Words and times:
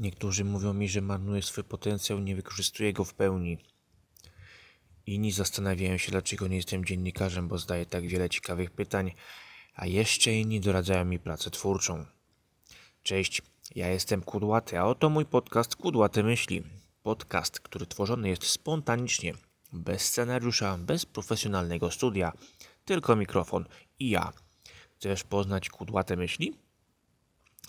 Niektórzy 0.00 0.44
mówią 0.44 0.74
mi, 0.74 0.88
że 0.88 1.00
marnuję 1.00 1.42
swój 1.42 1.64
potencjał, 1.64 2.18
nie 2.18 2.36
wykorzystuję 2.36 2.92
go 2.92 3.04
w 3.04 3.14
pełni. 3.14 3.58
Inni 5.06 5.32
zastanawiają 5.32 5.98
się, 5.98 6.10
dlaczego 6.12 6.48
nie 6.48 6.56
jestem 6.56 6.84
dziennikarzem, 6.84 7.48
bo 7.48 7.58
zdaję 7.58 7.86
tak 7.86 8.06
wiele 8.06 8.28
ciekawych 8.28 8.70
pytań, 8.70 9.12
a 9.74 9.86
jeszcze 9.86 10.32
inni 10.32 10.60
doradzają 10.60 11.04
mi 11.04 11.18
pracę 11.18 11.50
twórczą. 11.50 12.06
Cześć, 13.02 13.42
ja 13.74 13.88
jestem 13.88 14.22
Kudłaty, 14.22 14.78
a 14.78 14.84
oto 14.84 15.10
mój 15.10 15.26
podcast 15.26 15.76
Kudłaty 15.76 16.22
Myśli. 16.22 16.62
Podcast, 17.02 17.60
który 17.60 17.86
tworzony 17.86 18.28
jest 18.28 18.46
spontanicznie, 18.46 19.34
bez 19.72 20.02
scenariusza, 20.02 20.78
bez 20.78 21.06
profesjonalnego 21.06 21.90
studia, 21.90 22.32
tylko 22.84 23.16
mikrofon 23.16 23.64
i 23.98 24.10
ja. 24.10 24.32
Chcesz 24.96 25.24
poznać 25.24 25.68
Kudłate 25.68 26.16
Myśli? 26.16 26.69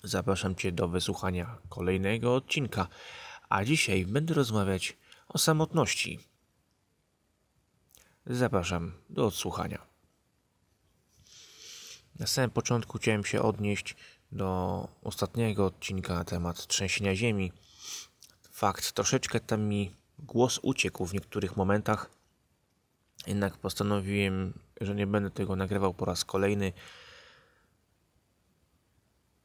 Zapraszam 0.03 0.55
Cię 0.55 0.71
do 0.71 0.87
wysłuchania 0.87 1.57
kolejnego 1.69 2.35
odcinka, 2.35 2.87
a 3.49 3.65
dzisiaj 3.65 4.05
będę 4.05 4.33
rozmawiać 4.33 4.97
o 5.27 5.37
samotności. 5.37 6.19
Zapraszam 8.25 8.91
do 9.09 9.25
odsłuchania. 9.25 9.81
Na 12.19 12.27
samym 12.27 12.49
początku 12.49 12.97
chciałem 12.97 13.25
się 13.25 13.41
odnieść 13.41 13.95
do 14.31 14.87
ostatniego 15.03 15.65
odcinka 15.65 16.13
na 16.13 16.23
temat 16.23 16.67
trzęsienia 16.67 17.15
ziemi. 17.15 17.51
Fakt, 18.51 18.91
troszeczkę 18.91 19.39
tam 19.39 19.61
mi 19.61 19.95
głos 20.19 20.59
uciekł 20.61 21.05
w 21.05 21.13
niektórych 21.13 21.57
momentach, 21.57 22.09
jednak 23.27 23.57
postanowiłem, 23.57 24.53
że 24.81 24.95
nie 24.95 25.07
będę 25.07 25.31
tego 25.31 25.55
nagrywał 25.55 25.93
po 25.93 26.05
raz 26.05 26.25
kolejny 26.25 26.73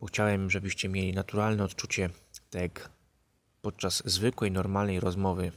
bo 0.00 0.06
chciałem, 0.06 0.50
żebyście 0.50 0.88
mieli 0.88 1.12
naturalne 1.12 1.64
odczucie, 1.64 2.10
tak 2.50 2.62
jak 2.62 2.91
podczas 3.62 4.02
zwykłej, 4.04 4.50
normalnej 4.50 5.00
rozmowy. 5.00 5.52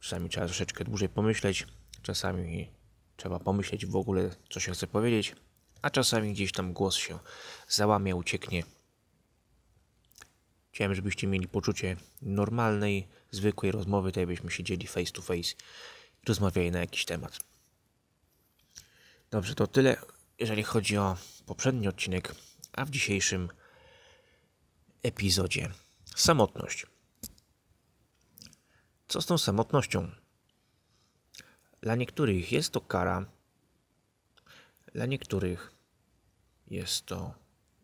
Czasami 0.00 0.30
trzeba 0.30 0.46
troszeczkę 0.46 0.84
dłużej 0.84 1.08
pomyśleć, 1.08 1.66
czasami 2.02 2.70
trzeba 3.16 3.38
pomyśleć 3.38 3.86
w 3.86 3.96
ogóle, 3.96 4.30
co 4.50 4.60
się 4.60 4.72
chce 4.72 4.86
powiedzieć, 4.86 5.34
a 5.82 5.90
czasami 5.90 6.32
gdzieś 6.32 6.52
tam 6.52 6.72
głos 6.72 6.96
się 6.96 7.18
załamie, 7.68 8.16
ucieknie. 8.16 8.64
Chciałem, 10.72 10.94
żebyście 10.94 11.26
mieli 11.26 11.48
poczucie 11.48 11.96
normalnej, 12.22 13.08
zwykłej 13.30 13.72
rozmowy, 13.72 14.12
tak 14.12 14.16
jakbyśmy 14.16 14.50
siedzieli 14.50 14.86
face 14.86 15.12
to 15.12 15.22
face 15.22 15.54
i 16.22 16.26
rozmawiali 16.28 16.70
na 16.70 16.78
jakiś 16.78 17.04
temat. 17.04 17.38
Dobrze, 19.30 19.54
to 19.54 19.66
tyle, 19.66 19.96
jeżeli 20.38 20.62
chodzi 20.62 20.96
o 20.96 21.16
poprzedni 21.46 21.88
odcinek 21.88 22.34
a 22.76 22.84
w 22.84 22.90
dzisiejszym 22.90 23.48
epizodzie 25.02 25.72
samotność. 26.16 26.86
Co 29.08 29.22
z 29.22 29.26
tą 29.26 29.38
samotnością? 29.38 30.10
Dla 31.80 31.94
niektórych 31.94 32.52
jest 32.52 32.72
to 32.72 32.80
kara, 32.80 33.26
dla 34.94 35.06
niektórych 35.06 35.72
jest 36.66 37.06
to 37.06 37.34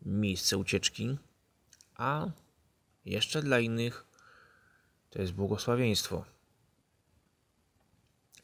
miejsce 0.01 0.57
ucieczki, 0.57 1.17
a 1.95 2.31
jeszcze 3.05 3.41
dla 3.41 3.59
innych 3.59 4.05
to 5.09 5.21
jest 5.21 5.33
błogosławieństwo. 5.33 6.25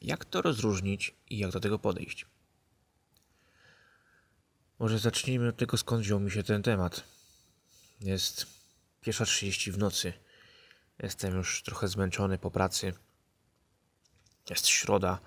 Jak 0.02 0.26
to 0.26 0.42
rozróżnić 0.42 1.16
i 1.30 1.38
jak 1.38 1.52
do 1.52 1.60
tego 1.60 1.80
podejść? 1.80 2.26
Może 4.80 5.00
zacznijmy 5.00 5.48
od 5.48 5.58
tego, 5.58 5.78
skąd 5.78 6.02
wziął 6.02 6.20
mi 6.20 6.32
się 6.32 6.44
ten 6.44 6.64
temat. 6.64 7.04
Jest 8.02 8.46
pierwsza 9.02 9.26
30 9.26 9.72
w 9.72 9.78
nocy. 9.78 10.14
Jestem 11.00 11.36
już 11.36 11.64
trochę 11.64 11.88
zmęczony 11.88 12.38
po 12.38 12.52
pracy. 12.52 12.94
Jest 14.50 14.68
środa. 14.68 15.20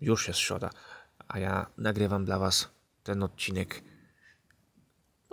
Już 0.00 0.28
jest 0.28 0.40
środa. 0.40 0.70
A 1.28 1.38
ja 1.38 1.66
nagrywam 1.78 2.24
dla 2.24 2.38
Was 2.38 2.68
ten 3.02 3.22
odcinek. 3.22 3.82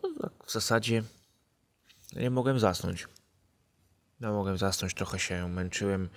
No, 0.03 0.09
tak 0.21 0.47
w 0.47 0.51
zasadzie 0.51 1.03
nie 2.15 2.29
mogłem 2.29 2.59
zasnąć. 2.59 3.07
No, 4.19 4.33
mogłem 4.33 4.57
zasnąć, 4.57 4.93
trochę 4.93 5.19
się 5.19 5.49
męczyłem. 5.49 6.09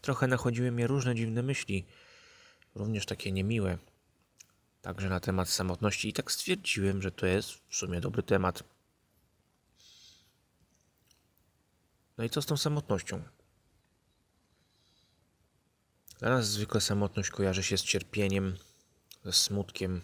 Trochę 0.00 0.26
nachodziły 0.26 0.72
mnie 0.72 0.86
różne 0.86 1.14
dziwne 1.14 1.42
myśli. 1.42 1.86
Również 2.74 3.06
takie 3.06 3.32
niemiłe 3.32 3.78
także 4.86 5.08
na 5.08 5.20
temat 5.20 5.48
samotności 5.48 6.08
i 6.08 6.12
tak 6.12 6.32
stwierdziłem, 6.32 7.02
że 7.02 7.10
to 7.10 7.26
jest 7.26 7.50
w 7.50 7.76
sumie 7.76 8.00
dobry 8.00 8.22
temat. 8.22 8.62
No 12.18 12.24
i 12.24 12.30
co 12.30 12.42
z 12.42 12.46
tą 12.46 12.56
samotnością? 12.56 13.22
Dla 16.18 16.30
nas 16.30 16.48
zwykle 16.48 16.80
samotność 16.80 17.30
kojarzy 17.30 17.62
się 17.62 17.78
z 17.78 17.82
cierpieniem, 17.82 18.56
ze 19.24 19.32
smutkiem. 19.32 20.02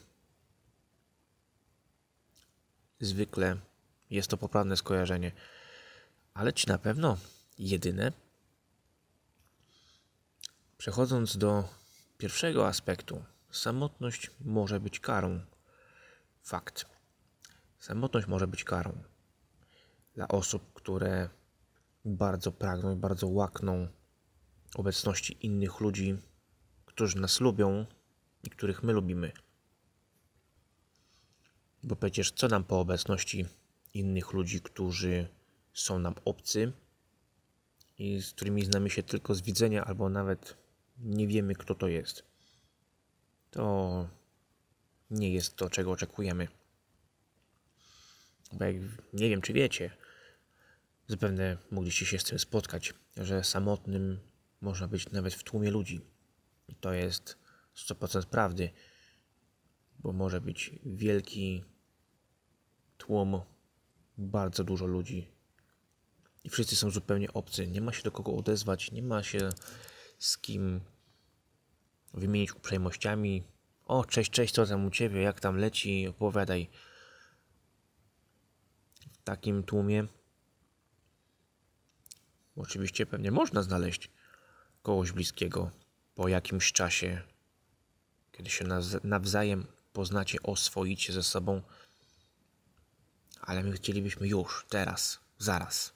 Zwykle 3.01 3.57
jest 4.11 4.29
to 4.29 4.37
poprawne 4.37 4.77
skojarzenie, 4.77 5.33
ale 6.35 6.53
czy 6.53 6.69
na 6.69 6.79
pewno 6.79 7.19
jedyne? 7.59 8.13
Przechodząc 10.79 11.37
do 11.37 11.69
pierwszego 12.19 12.69
aspektu, 12.69 13.25
Samotność 13.53 14.31
może 14.41 14.81
być 14.81 15.01
karą. 15.01 15.41
Fakt. 16.43 16.87
Samotność 17.79 18.27
może 18.27 18.47
być 18.47 18.65
karą 18.65 19.03
dla 20.15 20.29
osób, 20.29 20.73
które 20.73 21.29
bardzo 22.05 22.53
pragną 22.53 22.93
i 22.93 22.97
bardzo 22.97 23.29
łakną 23.29 23.89
obecności 24.75 25.47
innych 25.47 25.81
ludzi, 25.81 26.17
którzy 26.87 27.21
nas 27.21 27.41
lubią 27.41 27.87
i 28.43 28.51
których 28.51 28.83
my 28.83 28.93
lubimy. 28.93 29.33
Bo 31.83 31.97
przecież 31.97 32.33
co 32.33 32.49
nam 32.49 32.65
po 32.65 32.81
obecności 32.81 33.47
innych 33.95 34.33
ludzi, 34.33 34.61
którzy 34.61 35.29
są 35.73 35.99
nam 35.99 36.15
obcy 36.25 36.73
i 37.99 38.23
z 38.23 38.33
którymi 38.33 38.65
znamy 38.65 38.91
się 38.91 39.03
tylko 39.03 39.35
z 39.35 39.43
widzenia, 39.43 39.85
albo 39.85 40.09
nawet 40.09 40.57
nie 40.99 41.27
wiemy, 41.27 41.55
kto 41.55 41.75
to 41.75 41.89
jest 41.89 42.32
to 43.53 44.09
nie 45.11 45.31
jest 45.31 45.57
to, 45.57 45.71
czego 45.71 45.91
oczekujemy. 45.91 46.49
Bo 48.53 48.65
jak 48.65 48.77
nie 49.13 49.29
wiem, 49.29 49.43
czy 49.43 49.53
wiecie, 49.53 49.91
zapewne 51.09 51.59
mogliście 51.71 52.07
się 52.07 52.19
z 52.19 52.25
tym 52.25 52.39
spotkać, 52.39 52.95
że 53.17 53.45
samotnym 53.45 54.21
można 54.61 54.89
być 54.89 55.11
nawet 55.11 55.35
w 55.35 55.45
tłumie 55.45 55.71
ludzi. 55.71 56.01
I 56.69 56.75
to 56.75 56.93
jest 56.93 57.39
100% 57.77 58.27
prawdy, 58.27 58.71
bo 59.99 60.13
może 60.13 60.41
być 60.41 60.71
wielki 60.85 61.65
tłum, 62.99 63.41
bardzo 64.19 64.65
dużo 64.65 64.87
ludzi 64.87 65.29
i 66.45 66.49
wszyscy 66.49 66.77
są 66.77 66.91
zupełnie 66.91 67.33
obcy. 67.33 67.67
Nie 67.67 67.81
ma 67.81 67.93
się 67.93 68.03
do 68.03 68.13
kogo 68.13 68.35
odezwać, 68.35 68.93
nie 68.93 69.03
ma 69.03 69.23
się 69.23 69.51
z 70.19 70.39
kim 70.39 70.81
wymienić 72.15 72.53
uprzejmościami. 72.53 73.43
O, 73.85 74.05
cześć, 74.05 74.31
cześć, 74.31 74.55
co 74.55 74.67
tam 74.67 74.87
u 74.87 74.91
ciebie, 74.91 75.23
jak 75.23 75.41
tam 75.41 75.57
leci, 75.57 76.09
opowiadaj. 76.09 76.71
W 79.13 79.23
takim 79.25 79.63
tłumie 79.63 80.07
oczywiście 82.57 83.07
pewnie 83.07 83.31
można 83.31 83.63
znaleźć 83.63 84.11
kogoś 84.83 85.13
bliskiego 85.13 85.71
po 86.15 86.29
jakimś 86.29 86.73
czasie, 86.73 87.23
kiedy 88.33 88.51
się 88.51 88.65
nawzajem 89.05 89.67
poznacie, 89.93 90.43
oswoicie 90.43 91.13
ze 91.13 91.23
sobą, 91.23 91.63
ale 93.41 93.63
my 93.63 93.73
chcielibyśmy 93.73 94.29
już, 94.29 94.67
teraz, 94.69 95.21
zaraz. 95.39 95.93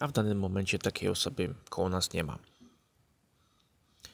A 0.00 0.08
w 0.08 0.12
danym 0.12 0.38
momencie 0.38 0.78
takiej 0.78 1.08
osoby 1.08 1.54
koło 1.68 1.88
nas 1.88 2.12
nie 2.12 2.24
ma. 2.24 2.49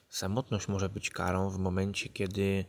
Samotność 0.08 0.68
może 0.68 0.88
być 0.88 1.10
karą 1.10 1.50
w 1.50 1.58
momencie, 1.58 2.08
kiedy 2.08 2.64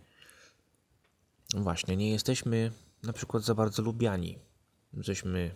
właśnie 1.56 1.98
nie 1.98 2.12
jesteśmy 2.12 2.72
na 3.04 3.14
przykład 3.14 3.44
za 3.44 3.56
bardzo 3.56 3.82
lubiani. 3.82 4.40
Jesteśmy 4.94 5.56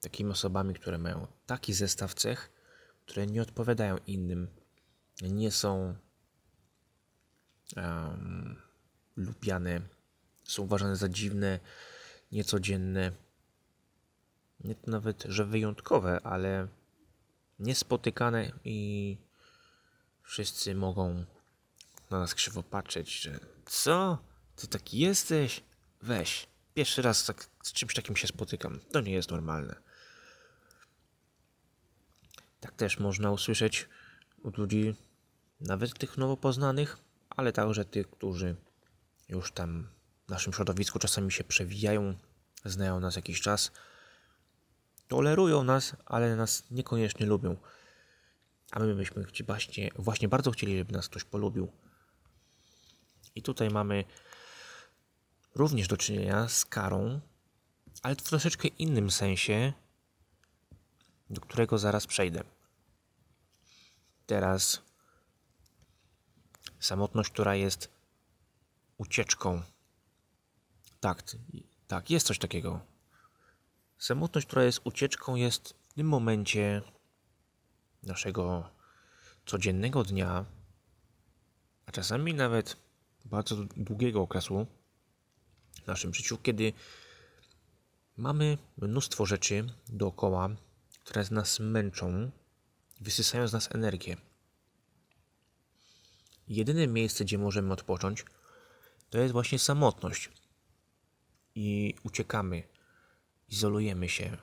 takimi 0.00 0.30
osobami, 0.30 0.74
które 0.74 0.98
mają 0.98 1.26
taki 1.46 1.72
zestaw 1.72 2.14
cech, 2.14 2.52
które 3.06 3.26
nie 3.26 3.42
odpowiadają 3.42 3.96
innym, 4.06 4.48
nie 5.22 5.50
są 5.50 5.94
um, 7.76 8.56
lubiane, 9.16 9.80
są 10.44 10.62
uważane 10.62 10.96
za 10.96 11.08
dziwne, 11.08 11.60
niecodzienne, 12.32 13.12
nie 14.64 14.74
to 14.74 14.90
nawet, 14.90 15.22
że 15.28 15.44
wyjątkowe, 15.44 16.20
ale 16.22 16.68
niespotykane 17.58 18.52
i 18.64 19.16
Wszyscy 20.26 20.74
mogą 20.74 21.24
na 22.10 22.18
nas 22.18 22.34
krzywo 22.34 22.62
patrzeć, 22.62 23.20
że 23.20 23.40
co? 23.66 24.18
Ty 24.56 24.66
taki 24.66 24.98
jesteś? 24.98 25.64
Weź, 26.02 26.46
pierwszy 26.74 27.02
raz 27.02 27.24
tak, 27.24 27.46
z 27.62 27.72
czymś 27.72 27.94
takim 27.94 28.16
się 28.16 28.26
spotykam. 28.26 28.80
To 28.92 29.00
nie 29.00 29.12
jest 29.12 29.30
normalne. 29.30 29.74
Tak 32.60 32.72
też 32.72 32.98
można 32.98 33.30
usłyszeć 33.30 33.88
od 34.44 34.58
ludzi, 34.58 34.94
nawet 35.60 35.98
tych 35.98 36.18
nowo 36.18 36.36
poznanych, 36.36 36.98
ale 37.30 37.52
także 37.52 37.84
tych, 37.84 38.10
którzy 38.10 38.56
już 39.28 39.52
tam 39.52 39.88
w 40.26 40.30
naszym 40.30 40.52
środowisku 40.52 40.98
czasami 40.98 41.32
się 41.32 41.44
przewijają, 41.44 42.14
znają 42.64 43.00
nas 43.00 43.16
jakiś 43.16 43.40
czas, 43.40 43.72
tolerują 45.08 45.64
nas, 45.64 45.96
ale 46.04 46.36
nas 46.36 46.64
niekoniecznie 46.70 47.26
lubią. 47.26 47.56
A 48.70 48.78
my 48.78 48.94
byśmy 48.94 49.24
właśnie, 49.46 49.90
właśnie 49.98 50.28
bardzo 50.28 50.50
chcieli, 50.50 50.78
żeby 50.78 50.92
nas 50.92 51.08
ktoś 51.08 51.24
polubił. 51.24 51.72
I 53.34 53.42
tutaj 53.42 53.70
mamy 53.70 54.04
również 55.54 55.88
do 55.88 55.96
czynienia 55.96 56.48
z 56.48 56.64
karą, 56.64 57.20
ale 58.02 58.14
w 58.14 58.22
troszeczkę 58.22 58.68
innym 58.68 59.10
sensie, 59.10 59.72
do 61.30 61.40
którego 61.40 61.78
zaraz 61.78 62.06
przejdę. 62.06 62.44
Teraz 64.26 64.82
samotność, 66.80 67.30
która 67.30 67.54
jest 67.54 67.90
ucieczką. 68.98 69.62
Tak, 71.00 71.22
tak, 71.86 72.10
jest 72.10 72.26
coś 72.26 72.38
takiego. 72.38 72.80
Samotność, 73.98 74.46
która 74.46 74.64
jest 74.64 74.80
ucieczką, 74.84 75.34
jest 75.34 75.74
w 75.88 75.94
tym 75.94 76.08
momencie 76.08 76.82
naszego 78.02 78.70
codziennego 79.46 80.04
dnia, 80.04 80.44
a 81.86 81.92
czasami 81.92 82.34
nawet 82.34 82.76
bardzo 83.24 83.56
długiego 83.76 84.22
okresu 84.22 84.66
w 85.82 85.86
naszym 85.86 86.14
życiu, 86.14 86.38
kiedy 86.38 86.72
mamy 88.16 88.58
mnóstwo 88.78 89.26
rzeczy 89.26 89.66
dookoła, 89.88 90.48
które 91.04 91.24
nas 91.30 91.60
męczą, 91.60 92.30
wysysają 93.00 93.48
z 93.48 93.52
nas 93.52 93.74
energię. 93.74 94.16
Jedyne 96.48 96.86
miejsce, 96.86 97.24
gdzie 97.24 97.38
możemy 97.38 97.72
odpocząć, 97.72 98.24
to 99.10 99.18
jest 99.18 99.32
właśnie 99.32 99.58
samotność. 99.58 100.30
I 101.54 101.94
uciekamy, 102.02 102.62
izolujemy 103.48 104.08
się. 104.08 104.36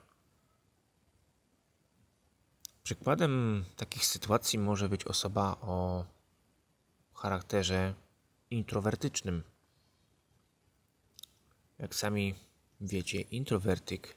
Przykładem 2.83 3.65
takich 3.75 4.05
sytuacji 4.05 4.59
może 4.59 4.89
być 4.89 5.05
osoba 5.05 5.57
o 5.61 6.05
charakterze 7.13 7.93
introwertycznym. 8.49 9.43
Jak 11.79 11.95
sami 11.95 12.35
wiecie, 12.81 13.21
introwertyk 13.21 14.15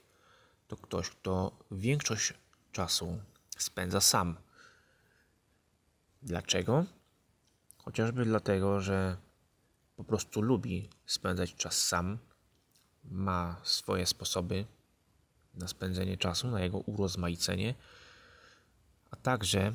to 0.67 0.77
ktoś, 0.77 1.09
kto 1.09 1.51
większość 1.71 2.33
czasu 2.71 3.19
spędza 3.57 4.01
sam. 4.01 4.37
Dlaczego? 6.21 6.85
Chociażby 7.77 8.25
dlatego, 8.25 8.81
że 8.81 9.17
po 9.95 10.03
prostu 10.03 10.41
lubi 10.41 10.89
spędzać 11.05 11.55
czas 11.55 11.87
sam, 11.87 12.17
ma 13.03 13.61
swoje 13.63 14.05
sposoby 14.05 14.65
na 15.53 15.67
spędzenie 15.67 16.17
czasu, 16.17 16.47
na 16.47 16.61
jego 16.61 16.77
urozmaicenie, 16.77 17.75
a 19.11 19.15
także 19.15 19.73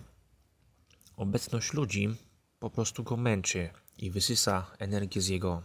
obecność 1.17 1.73
ludzi 1.73 2.17
po 2.61 2.71
prostu 2.71 3.03
go 3.03 3.17
męczy 3.17 3.71
i 3.99 4.11
wysysa 4.11 4.71
energię 4.79 5.21
z 5.21 5.29
jego 5.29 5.63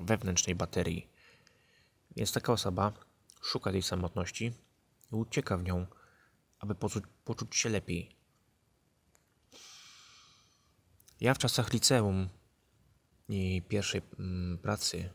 wewnętrznej 0.00 0.56
baterii. 0.56 1.08
Więc 2.16 2.32
taka 2.32 2.52
osoba 2.52 2.92
szuka 3.42 3.72
tej 3.72 3.82
samotności 3.82 4.52
i 5.12 5.14
ucieka 5.14 5.56
w 5.56 5.62
nią, 5.62 5.86
aby 6.58 6.74
poczuć, 6.74 7.04
poczuć 7.24 7.56
się 7.56 7.68
lepiej. 7.68 8.16
Ja 11.20 11.34
w 11.34 11.38
czasach 11.38 11.72
liceum 11.72 12.28
i 13.28 13.62
pierwszej 13.68 14.02
mm, 14.18 14.58
pracy, 14.58 15.10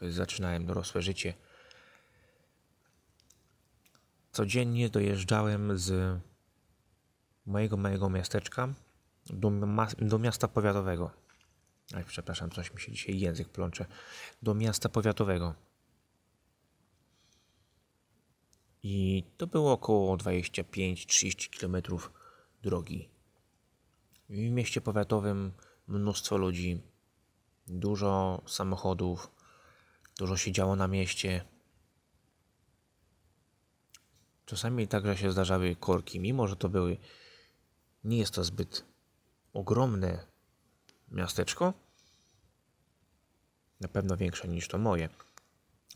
kiedy 0.00 0.12
zaczynałem 0.12 0.66
dorosłe 0.66 1.02
życie, 1.02 1.34
codziennie 4.32 4.88
dojeżdżałem 4.88 5.78
z 5.78 6.20
mojego 7.50 7.76
małego 7.76 8.10
miasteczka 8.10 8.68
do, 9.26 9.50
do 9.98 10.18
miasta 10.18 10.48
powiatowego. 10.48 11.10
Aj, 11.94 12.04
przepraszam, 12.04 12.50
coś 12.50 12.74
mi 12.74 12.80
się 12.80 12.92
dzisiaj 12.92 13.18
język 13.18 13.48
plącze. 13.48 13.86
Do 14.42 14.54
miasta 14.54 14.88
powiatowego. 14.88 15.54
I 18.82 19.24
to 19.36 19.46
było 19.46 19.72
około 19.72 20.16
25-30 20.16 21.58
km 21.60 21.98
drogi. 22.62 23.08
W 24.28 24.38
mieście 24.38 24.80
powiatowym 24.80 25.52
mnóstwo 25.86 26.36
ludzi, 26.36 26.80
dużo 27.66 28.42
samochodów, 28.46 29.30
dużo 30.18 30.36
się 30.36 30.52
działo 30.52 30.76
na 30.76 30.88
mieście. 30.88 31.44
Czasami 34.46 34.88
także 34.88 35.16
się 35.16 35.32
zdarzały 35.32 35.76
korki, 35.76 36.20
mimo 36.20 36.46
że 36.46 36.56
to 36.56 36.68
były. 36.68 36.96
Nie 38.04 38.18
jest 38.18 38.34
to 38.34 38.44
zbyt 38.44 38.84
ogromne 39.52 40.26
miasteczko. 41.08 41.74
Na 43.80 43.88
pewno 43.88 44.16
większe 44.16 44.48
niż 44.48 44.68
to 44.68 44.78
moje. 44.78 45.08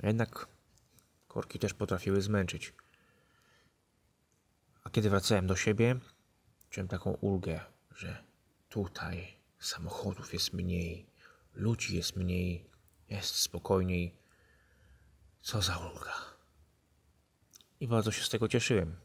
A 0.02 0.06
jednak 0.06 0.48
korki 1.28 1.58
też 1.58 1.74
potrafiły 1.74 2.22
zmęczyć. 2.22 2.72
A 4.84 4.90
kiedy 4.90 5.10
wracałem 5.10 5.46
do 5.46 5.56
siebie, 5.56 5.96
czułem 6.70 6.88
taką 6.88 7.10
ulgę, 7.10 7.60
że 7.96 8.24
tutaj 8.68 9.36
samochodów 9.58 10.32
jest 10.32 10.52
mniej, 10.52 11.06
ludzi 11.54 11.96
jest 11.96 12.16
mniej, 12.16 12.70
jest 13.08 13.34
spokojniej. 13.34 14.14
Co 15.42 15.62
za 15.62 15.78
ulga. 15.78 16.14
I 17.80 17.88
bardzo 17.88 18.12
się 18.12 18.24
z 18.24 18.28
tego 18.28 18.48
cieszyłem. 18.48 18.96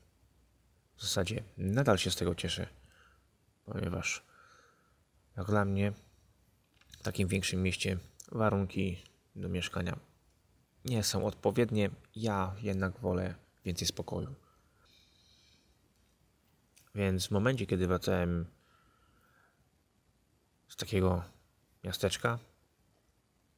W 0.98 1.02
zasadzie 1.02 1.44
nadal 1.58 1.98
się 1.98 2.12
z 2.12 2.16
tego 2.16 2.36
cieszę, 2.36 2.70
ponieważ 3.70 4.24
jak 5.38 5.48
dla 5.48 5.66
mnie 5.66 5.94
w 7.00 7.04
takim 7.04 7.28
większym 7.28 7.64
mieście 7.64 7.98
warunki 8.32 9.04
do 9.36 9.50
mieszkania 9.50 10.00
nie 10.86 11.04
są 11.04 11.26
odpowiednie. 11.26 11.90
Ja 12.16 12.56
jednak 12.62 13.00
wolę 13.00 13.36
więcej 13.66 13.88
spokoju. 13.88 14.36
Więc 16.96 17.28
w 17.28 17.32
momencie, 17.32 17.66
kiedy 17.66 17.88
wracałem 17.88 18.46
z 20.68 20.76
takiego 20.76 21.24
miasteczka 21.84 22.40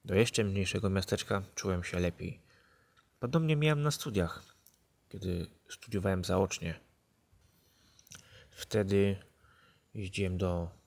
do 0.05 0.15
jeszcze 0.15 0.43
mniejszego 0.43 0.89
miasteczka, 0.89 1.41
czułem 1.55 1.83
się 1.83 1.99
lepiej. 1.99 2.41
Podobnie 3.19 3.55
miałem 3.55 3.81
na 3.81 3.91
studiach, 3.91 4.43
kiedy 5.09 5.47
studiowałem 5.69 6.23
zaocznie. 6.23 6.79
Wtedy 8.51 9.17
jeździłem 9.93 10.37
do 10.37 10.81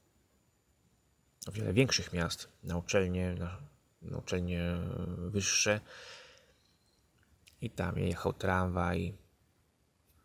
o 1.46 1.52
wiele 1.52 1.72
większych 1.72 2.12
miast, 2.12 2.48
na 2.62 2.76
uczelnie, 2.76 3.34
na, 3.34 3.58
na 4.02 4.18
uczelnie 4.18 4.76
wyższe. 5.16 5.80
I 7.60 7.70
tam 7.70 7.98
jechał 7.98 8.32
tramwaj, 8.32 9.14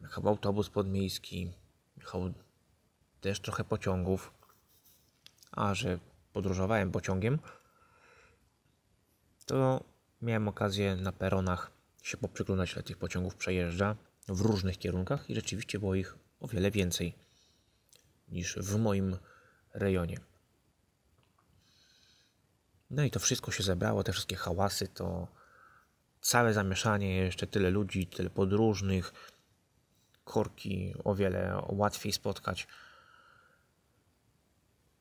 jechał 0.01 0.27
autobus 0.27 0.69
podmiejski, 0.69 1.51
jechał 1.98 2.33
też 3.21 3.39
trochę 3.39 3.63
pociągów. 3.63 4.33
A 5.51 5.74
że 5.74 6.00
podróżowałem 6.33 6.91
pociągiem, 6.91 7.39
to 9.45 9.83
miałem 10.21 10.48
okazję 10.48 10.95
na 10.95 11.12
peronach 11.12 11.71
się 12.03 12.17
poprzyglądać, 12.17 12.74
ile 12.74 12.83
tych 12.83 12.98
pociągów 12.98 13.36
przejeżdża 13.36 13.95
w 14.27 14.41
różnych 14.41 14.77
kierunkach 14.77 15.29
i 15.29 15.36
rzeczywiście 15.36 15.79
było 15.79 15.95
ich 15.95 16.17
o 16.39 16.48
wiele 16.48 16.71
więcej 16.71 17.13
niż 18.31 18.55
w 18.55 18.79
moim 18.79 19.17
rejonie. 19.74 20.19
No 22.89 23.03
i 23.03 23.12
to 23.12 23.19
wszystko 23.19 23.51
się 23.51 23.63
zebrało, 23.63 24.03
te 24.03 24.12
wszystkie 24.12 24.36
hałasy, 24.36 24.88
to 24.88 25.27
całe 26.21 26.53
zamieszanie, 26.53 27.15
jeszcze 27.15 27.48
tyle 27.48 27.69
ludzi, 27.69 28.07
tyle 28.07 28.29
podróżnych, 28.29 29.13
korki 30.24 30.93
o 31.03 31.15
wiele 31.15 31.62
łatwiej 31.67 32.13
spotkać. 32.13 32.67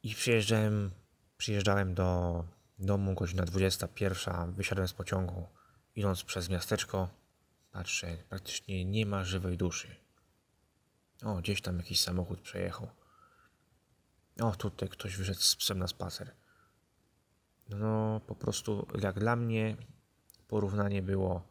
I 0.02 0.14
przyjeżdżałem, 0.14 0.90
przyjeżdżałem 1.36 1.94
do 1.94 2.44
domu 2.78 3.14
godzina 3.14 3.44
21, 3.44 4.52
wysiadłem 4.52 4.88
z 4.88 4.92
pociągu, 4.92 5.46
idąc 5.96 6.24
przez 6.24 6.48
miasteczko, 6.48 7.08
patrzę, 7.72 8.16
praktycznie 8.28 8.84
nie 8.84 9.06
ma 9.06 9.24
żywej 9.24 9.56
duszy. 9.56 9.96
O, 11.24 11.34
gdzieś 11.34 11.62
tam 11.62 11.76
jakiś 11.76 12.00
samochód 12.00 12.40
przejechał. 12.40 12.88
O, 14.42 14.56
tutaj 14.56 14.88
ktoś 14.88 15.16
wyszedł 15.16 15.40
z 15.40 15.56
psem 15.56 15.78
na 15.78 15.86
spacer. 15.86 16.34
No, 17.68 18.20
po 18.26 18.34
prostu 18.34 18.86
jak 19.00 19.18
dla 19.18 19.36
mnie 19.36 19.76
porównanie 20.48 21.02
było 21.02 21.48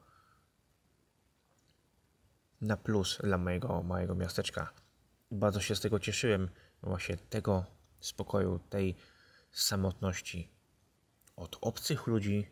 na 2.62 2.78
plus 2.78 3.18
dla 3.24 3.38
mojego 3.38 3.84
małego 3.84 4.16
miasteczka. 4.16 4.74
Bardzo 5.32 5.62
się 5.62 5.76
z 5.76 5.82
tego 5.82 6.00
cieszyłem, 6.00 6.50
właśnie 6.84 7.18
tego 7.18 7.66
spokoju, 8.00 8.60
tej 8.70 8.96
samotności 9.52 10.50
od 11.36 11.58
obcych 11.62 12.08
ludzi, 12.08 12.48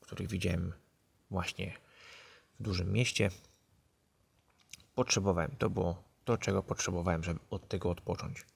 których 0.00 0.28
widziałem 0.28 0.72
właśnie 1.30 1.76
w 2.60 2.62
dużym 2.62 2.92
mieście. 2.92 3.30
Potrzebowałem, 4.94 5.56
to 5.58 5.70
było 5.70 6.04
to, 6.24 6.38
czego 6.38 6.62
potrzebowałem, 6.62 7.24
żeby 7.24 7.40
od 7.50 7.68
tego 7.68 7.90
odpocząć. 7.90 8.51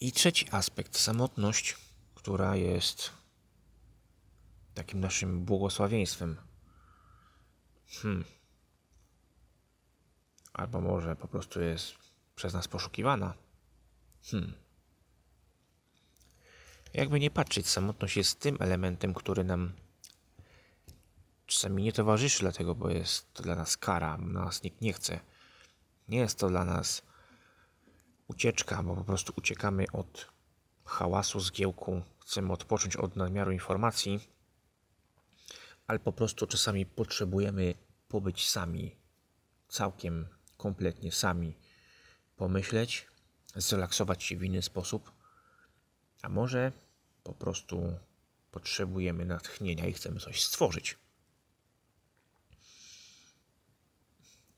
I 0.00 0.12
trzeci 0.12 0.46
aspekt, 0.50 0.98
samotność, 0.98 1.76
która 2.14 2.56
jest 2.56 3.10
takim 4.74 5.00
naszym 5.00 5.44
błogosławieństwem. 5.44 6.36
Hmm. 7.86 8.24
Albo 10.52 10.80
może 10.80 11.16
po 11.16 11.28
prostu 11.28 11.60
jest 11.60 11.94
przez 12.36 12.54
nas 12.54 12.68
poszukiwana. 12.68 13.34
Hmm. 14.22 14.52
Jakby 16.94 17.20
nie 17.20 17.30
patrzeć, 17.30 17.68
samotność 17.68 18.16
jest 18.16 18.40
tym 18.40 18.56
elementem, 18.60 19.14
który 19.14 19.44
nam 19.44 19.72
czasami 21.46 21.82
nie 21.82 21.92
towarzyszy, 21.92 22.40
dlatego, 22.40 22.74
bo 22.74 22.90
jest 22.90 23.34
to 23.34 23.42
dla 23.42 23.54
nas 23.54 23.76
kara, 23.76 24.18
nas 24.18 24.62
nikt 24.62 24.80
nie 24.80 24.92
chce. 24.92 25.20
Nie 26.08 26.18
jest 26.18 26.38
to 26.38 26.48
dla 26.48 26.64
nas 26.64 27.02
ucieczka, 28.28 28.82
bo 28.82 28.96
po 28.96 29.04
prostu 29.04 29.32
uciekamy 29.36 29.84
od 29.92 30.28
hałasu, 30.84 31.40
zgiełku, 31.40 32.02
chcemy 32.20 32.52
odpocząć 32.52 32.96
od 32.96 33.16
nadmiaru 33.16 33.52
informacji, 33.52 34.28
ale 35.86 35.98
po 35.98 36.12
prostu 36.12 36.46
czasami 36.46 36.86
potrzebujemy 36.86 37.74
pobyć 38.08 38.48
sami, 38.48 38.96
całkiem, 39.68 40.28
kompletnie 40.56 41.12
sami, 41.12 41.56
pomyśleć, 42.36 43.06
zrelaksować 43.56 44.24
się 44.24 44.36
w 44.36 44.44
inny 44.44 44.62
sposób, 44.62 45.12
a 46.22 46.28
może 46.28 46.72
po 47.22 47.32
prostu 47.32 47.98
potrzebujemy 48.50 49.24
natchnienia 49.24 49.86
i 49.86 49.92
chcemy 49.92 50.20
coś 50.20 50.42
stworzyć. 50.42 50.98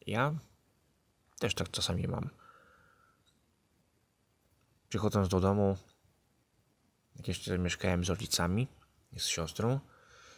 Ja 0.06 0.34
też 1.38 1.54
tak 1.54 1.70
czasami 1.70 2.08
mam. 2.08 2.39
Przychodząc 4.90 5.28
do 5.28 5.40
domu, 5.40 5.76
jak 7.16 7.28
jeszcze 7.28 7.58
mieszkałem 7.58 8.04
z 8.04 8.08
rodzicami, 8.08 8.68
z 9.16 9.26
siostrą, 9.26 9.80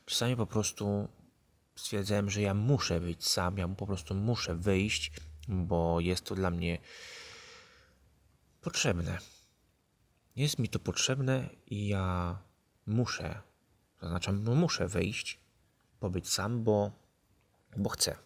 czasami 0.06 0.36
po 0.36 0.46
prostu 0.46 1.08
stwierdzałem, 1.76 2.30
że 2.30 2.40
ja 2.40 2.54
muszę 2.54 3.00
być 3.00 3.28
sam, 3.28 3.58
ja 3.58 3.68
po 3.68 3.86
prostu 3.86 4.14
muszę 4.14 4.54
wyjść, 4.54 5.12
bo 5.48 6.00
jest 6.00 6.24
to 6.24 6.34
dla 6.34 6.50
mnie 6.50 6.78
potrzebne. 8.60 9.18
Jest 10.36 10.58
mi 10.58 10.68
to 10.68 10.78
potrzebne 10.78 11.48
i 11.66 11.88
ja 11.88 12.38
muszę, 12.86 13.42
zaznaczam, 14.02 14.44
muszę 14.44 14.88
wyjść, 14.88 15.38
pobyć 16.00 16.28
sam, 16.28 16.64
bo, 16.64 16.92
bo 17.76 17.88
chcę. 17.90 18.16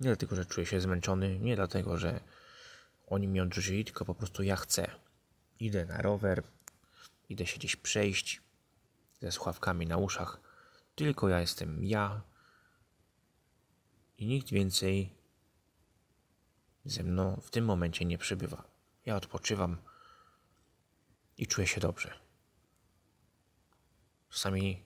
Nie 0.00 0.06
dlatego, 0.06 0.36
że 0.36 0.46
czuję 0.46 0.66
się 0.66 0.80
zmęczony, 0.80 1.38
nie 1.38 1.56
dlatego, 1.56 1.98
że 1.98 2.20
oni 3.06 3.28
mnie 3.28 3.42
odrzucili, 3.42 3.84
tylko 3.84 4.04
po 4.04 4.14
prostu 4.14 4.42
ja 4.42 4.56
chcę. 4.56 5.01
Idę 5.62 5.86
na 5.86 6.02
rower, 6.02 6.42
idę 7.28 7.46
się 7.46 7.58
gdzieś 7.58 7.76
przejść 7.76 8.40
ze 9.20 9.32
słuchawkami 9.32 9.86
na 9.86 9.96
uszach. 9.96 10.40
Tylko 10.94 11.28
ja 11.28 11.40
jestem 11.40 11.84
ja 11.84 12.22
i 14.18 14.26
nikt 14.26 14.50
więcej 14.50 15.14
ze 16.84 17.02
mną 17.02 17.40
w 17.42 17.50
tym 17.50 17.64
momencie 17.64 18.04
nie 18.04 18.18
przybywa. 18.18 18.64
Ja 19.06 19.16
odpoczywam 19.16 19.76
i 21.38 21.46
czuję 21.46 21.66
się 21.66 21.80
dobrze. 21.80 22.14
Czasami 24.30 24.84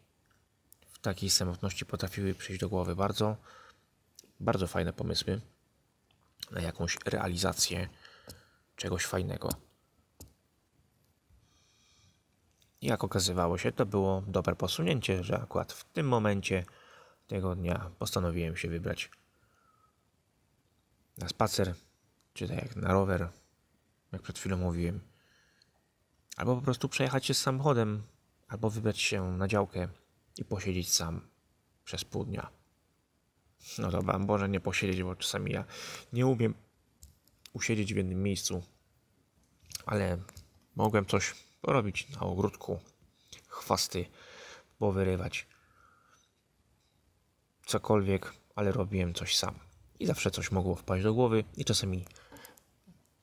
w 0.86 0.98
takiej 0.98 1.30
samotności 1.30 1.86
potrafiły 1.86 2.34
przyjść 2.34 2.60
do 2.60 2.68
głowy 2.68 2.96
bardzo 2.96 3.36
bardzo 4.40 4.66
fajne 4.66 4.92
pomysły 4.92 5.40
na 6.50 6.60
jakąś 6.60 6.96
realizację 7.04 7.88
czegoś 8.76 9.04
fajnego. 9.06 9.65
Jak 12.86 13.04
okazywało 13.04 13.58
się, 13.58 13.72
to 13.72 13.86
było 13.86 14.22
dobre 14.26 14.56
posunięcie, 14.56 15.24
że 15.24 15.40
akurat 15.40 15.72
w 15.72 15.84
tym 15.84 16.08
momencie 16.08 16.64
tego 17.26 17.54
dnia 17.54 17.90
postanowiłem 17.98 18.56
się 18.56 18.68
wybrać 18.68 19.10
na 21.18 21.28
spacer, 21.28 21.74
czy 22.34 22.48
tak 22.48 22.56
jak 22.56 22.76
na 22.76 22.92
rower, 22.92 23.28
jak 24.12 24.22
przed 24.22 24.38
chwilą 24.38 24.56
mówiłem, 24.56 25.00
albo 26.36 26.56
po 26.56 26.62
prostu 26.62 26.88
przejechać 26.88 27.26
się 27.26 27.34
z 27.34 27.38
samochodem, 27.38 28.02
albo 28.48 28.70
wybrać 28.70 29.00
się 29.00 29.32
na 29.32 29.48
działkę 29.48 29.88
i 30.38 30.44
posiedzieć 30.44 30.92
sam 30.92 31.20
przez 31.84 32.04
pół 32.04 32.24
dnia. 32.24 32.50
No 33.78 33.90
dobra, 33.90 34.18
może 34.18 34.48
nie 34.48 34.60
posiedzieć, 34.60 35.02
bo 35.02 35.16
czasami 35.16 35.52
ja 35.52 35.64
nie 36.12 36.26
umiem 36.26 36.54
usiedzieć 37.52 37.94
w 37.94 37.96
jednym 37.96 38.22
miejscu, 38.22 38.62
ale 39.86 40.18
mogłem 40.76 41.06
coś 41.06 41.45
porobić 41.66 42.08
na 42.08 42.20
ogródku, 42.20 42.80
chwasty 43.48 44.06
powyrywać, 44.78 45.46
cokolwiek, 47.66 48.32
ale 48.54 48.72
robiłem 48.72 49.14
coś 49.14 49.36
sam. 49.36 49.58
I 49.98 50.06
zawsze 50.06 50.30
coś 50.30 50.50
mogło 50.50 50.74
wpaść 50.74 51.04
do 51.04 51.14
głowy 51.14 51.44
i 51.56 51.64
czasami 51.64 52.04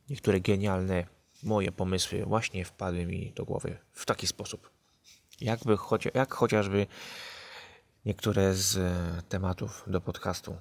niektóre 0.10 0.40
genialne 0.40 1.08
moje 1.44 1.72
pomysły 1.72 2.26
właśnie 2.26 2.66
wpadły 2.66 3.06
mi 3.06 3.32
do 3.32 3.46
głowy 3.46 3.78
w 3.92 4.06
taki 4.06 4.28
sposób. 4.28 4.70
Jakby 5.42 5.78
chocia, 5.78 6.10
jak 6.14 6.34
chociażby 6.34 6.88
Niektóre 8.06 8.54
z 8.54 8.80
tematów 9.30 9.84
do 9.88 10.02
podcastu 10.02 10.58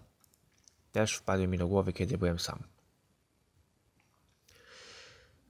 też 0.92 1.14
wpadły 1.16 1.48
mi 1.48 1.58
do 1.58 1.68
głowy, 1.68 1.92
kiedy 1.92 2.18
byłem 2.18 2.38
sam. 2.38 2.62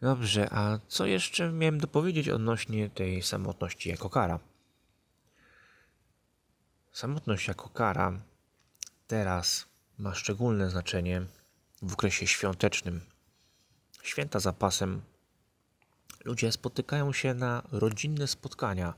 Dobrze, 0.03 0.49
a 0.53 0.79
co 0.89 1.07
jeszcze 1.07 1.53
miałem 1.53 1.81
dopowiedzieć 1.81 2.29
odnośnie 2.29 2.91
tej 2.91 3.23
samotności 3.23 3.89
jako 3.89 4.11
kara? 4.11 4.39
Samotność 6.93 7.49
jako 7.49 7.69
kara 7.69 8.21
teraz 9.07 9.67
ma 9.99 10.15
szczególne 10.15 10.71
znaczenie 10.71 11.23
w 11.83 11.93
okresie 11.93 12.27
świątecznym. 12.27 13.01
Święta 14.03 14.41
za 14.41 14.53
pasem 14.53 15.03
ludzie 16.25 16.53
spotykają 16.53 17.13
się 17.13 17.35
na 17.35 17.63
rodzinne 17.73 18.27
spotkania 18.27 18.95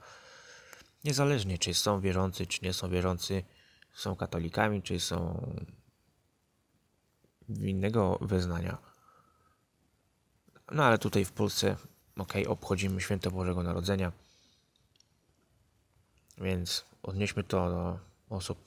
Niezależnie, 1.04 1.58
czy 1.58 1.74
są 1.74 2.00
wierzący, 2.00 2.46
czy 2.46 2.58
nie 2.62 2.72
są 2.72 2.88
wierzący, 2.90 3.42
są 3.94 4.16
katolikami, 4.16 4.82
czy 4.82 5.00
są 5.00 5.46
innego 7.48 8.18
wyznania. 8.20 8.93
No 10.72 10.84
ale 10.84 10.98
tutaj 10.98 11.24
w 11.24 11.32
Polsce, 11.32 11.76
ok, 12.16 12.32
obchodzimy 12.48 13.00
święto 13.00 13.30
Bożego 13.30 13.62
Narodzenia, 13.62 14.12
więc 16.38 16.84
odnieśmy 17.02 17.44
to 17.44 17.70
do 17.70 17.98
osób 18.36 18.58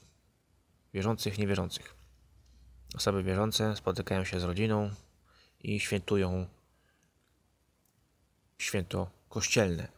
wierzących, 0.94 1.38
niewierzących. 1.38 1.96
Osoby 2.96 3.24
wierzące 3.24 3.75
spotykają 3.75 4.24
się 4.24 4.39
z 4.39 4.44
rodziną 4.44 4.92
i 5.60 5.80
świętują 5.80 6.48
święto 8.58 9.10
kościelne 9.30 9.98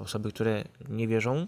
osoby, 0.00 0.32
które 0.32 0.64
nie 0.88 1.08
wierzą 1.08 1.46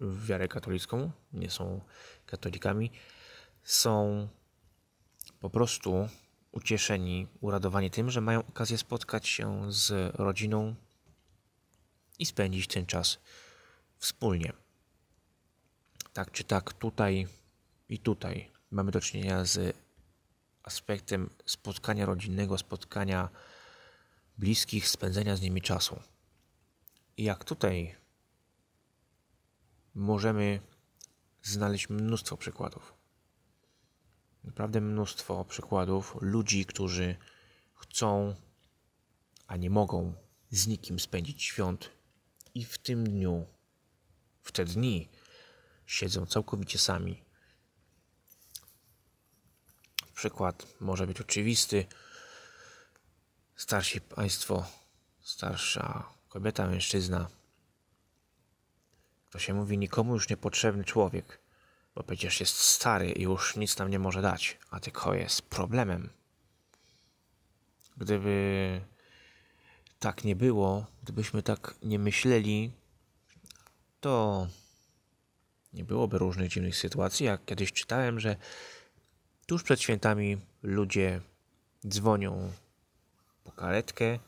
w 0.00 0.26
wiarę 0.26 0.48
katolicką, 0.48 1.10
nie 1.32 1.50
są 1.50 1.80
katolikami, 2.26 2.90
są 3.62 4.28
po 5.40 5.50
prostu 5.50 6.08
ucieszeni, 6.54 7.26
uradowani 7.40 7.90
tym, 7.90 8.10
że 8.10 8.20
mają 8.20 8.46
okazję 8.46 8.78
spotkać 8.78 9.28
się 9.28 9.72
z 9.72 10.16
rodziną 10.16 10.74
i 12.18 12.26
spędzić 12.26 12.66
ten 12.66 12.86
czas 12.86 13.18
wspólnie. 13.98 14.52
Tak 16.12 16.30
czy 16.30 16.44
tak, 16.44 16.72
tutaj 16.72 17.28
i 17.88 17.98
tutaj 17.98 18.50
mamy 18.70 18.90
do 18.92 19.00
czynienia 19.00 19.44
z 19.44 19.76
aspektem 20.62 21.30
spotkania 21.46 22.06
rodzinnego, 22.06 22.58
spotkania 22.58 23.28
bliskich, 24.38 24.88
spędzenia 24.88 25.36
z 25.36 25.40
nimi 25.40 25.62
czasu. 25.62 26.00
I 27.16 27.24
jak 27.24 27.44
tutaj 27.44 27.94
możemy 29.94 30.60
znaleźć 31.42 31.88
mnóstwo 31.88 32.36
przykładów. 32.36 32.93
Naprawdę 34.44 34.80
mnóstwo 34.80 35.44
przykładów 35.44 36.16
ludzi, 36.20 36.66
którzy 36.66 37.16
chcą, 37.74 38.34
a 39.46 39.56
nie 39.56 39.70
mogą 39.70 40.14
z 40.50 40.66
nikim 40.66 41.00
spędzić 41.00 41.42
świąt 41.42 41.90
i 42.54 42.64
w 42.64 42.78
tym 42.78 43.04
dniu, 43.04 43.46
w 44.42 44.52
te 44.52 44.64
dni, 44.64 45.08
siedzą 45.86 46.26
całkowicie 46.26 46.78
sami. 46.78 47.24
Przykład 50.14 50.66
może 50.80 51.06
być 51.06 51.20
oczywisty. 51.20 51.86
Starsi 53.56 54.00
państwo, 54.00 54.66
starsza 55.20 56.08
kobieta, 56.28 56.66
mężczyzna. 56.66 57.28
To 59.30 59.38
się 59.38 59.54
mówi 59.54 59.78
nikomu 59.78 60.14
już 60.14 60.28
niepotrzebny 60.28 60.84
człowiek, 60.84 61.43
bo 61.94 62.02
przecież 62.02 62.40
jest 62.40 62.56
stary 62.56 63.12
i 63.12 63.22
już 63.22 63.56
nic 63.56 63.78
nam 63.78 63.90
nie 63.90 63.98
może 63.98 64.22
dać, 64.22 64.58
a 64.70 64.80
tylko 64.80 65.14
jest 65.14 65.42
problemem. 65.42 66.10
Gdyby 67.96 68.80
tak 69.98 70.24
nie 70.24 70.36
było, 70.36 70.86
gdybyśmy 71.02 71.42
tak 71.42 71.74
nie 71.82 71.98
myśleli, 71.98 72.72
to 74.00 74.46
nie 75.72 75.84
byłoby 75.84 76.18
różnych 76.18 76.48
dziwnych 76.48 76.76
sytuacji. 76.76 77.26
Jak 77.26 77.44
kiedyś 77.44 77.72
czytałem, 77.72 78.20
że 78.20 78.36
tuż 79.46 79.62
przed 79.62 79.80
świętami 79.80 80.38
ludzie 80.62 81.20
dzwonią 81.88 82.52
po 83.44 83.52
karetkę 83.52 84.18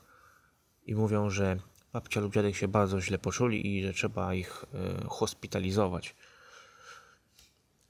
i 0.87 0.94
mówią, 0.94 1.30
że 1.30 1.56
babcia 1.92 2.20
lub 2.20 2.35
dziadek 2.35 2.56
się 2.56 2.68
bardzo 2.68 3.00
źle 3.00 3.18
poczuli 3.18 3.76
i 3.76 3.82
że 3.82 3.92
trzeba 3.92 4.35
ich 4.35 4.64
e, 4.75 5.08
hospitalizować. 5.08 6.14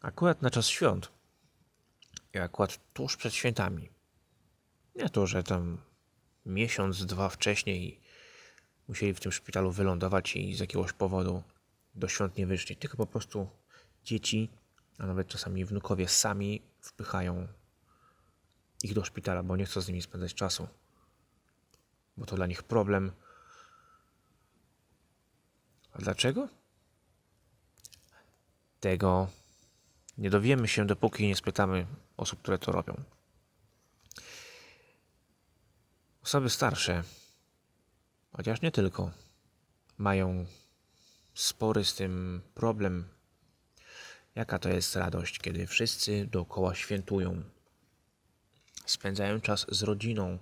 Akurat 0.06 0.42
na 0.42 0.50
czas 0.50 0.66
świąt. 0.66 1.10
I 2.34 2.38
akurat 2.38 2.78
tuż 2.92 3.16
przed 3.16 3.34
świętami. 3.34 3.90
Nie 4.94 5.10
to, 5.10 5.26
że 5.26 5.42
tam 5.42 5.78
miesiąc, 6.46 7.06
dwa 7.06 7.28
wcześniej 7.28 8.00
musieli 8.88 9.14
w 9.14 9.20
tym 9.20 9.32
szpitalu 9.32 9.70
wylądować 9.70 10.36
i 10.36 10.54
z 10.54 10.60
jakiegoś 10.60 10.92
powodu 10.92 11.42
do 11.94 12.08
świąt 12.08 12.36
nie 12.36 12.46
wyszli, 12.46 12.76
tylko 12.76 12.96
po 12.96 13.06
prostu 13.06 13.48
dzieci, 14.04 14.50
a 14.98 15.06
nawet 15.06 15.28
czasami 15.28 15.64
wnukowie 15.64 16.08
sami 16.08 16.62
wpychają 16.80 17.48
ich 18.82 18.94
do 18.94 19.04
szpitala, 19.04 19.42
bo 19.42 19.56
nie 19.56 19.64
chcą 19.64 19.80
z 19.80 19.88
nimi 19.88 20.02
spędzać 20.02 20.34
czasu. 20.34 20.68
Bo 22.16 22.26
to 22.26 22.36
dla 22.36 22.46
nich 22.46 22.62
problem. 22.62 23.12
A 25.92 25.98
dlaczego? 25.98 26.48
Tego 28.80 29.28
nie 30.18 30.30
dowiemy 30.30 30.68
się, 30.68 30.86
dopóki 30.86 31.26
nie 31.26 31.36
spytamy 31.36 31.86
osób, 32.16 32.42
które 32.42 32.58
to 32.58 32.72
robią. 32.72 33.02
Osoby 36.22 36.50
starsze, 36.50 37.02
chociaż 38.32 38.62
nie 38.62 38.70
tylko, 38.70 39.10
mają 39.98 40.46
spory 41.34 41.84
z 41.84 41.94
tym 41.94 42.42
problem. 42.54 43.08
Jaka 44.34 44.58
to 44.58 44.68
jest 44.68 44.96
radość, 44.96 45.38
kiedy 45.38 45.66
wszyscy 45.66 46.26
dookoła 46.26 46.74
świętują, 46.74 47.42
spędzają 48.86 49.40
czas 49.40 49.66
z 49.68 49.82
rodziną, 49.82 50.38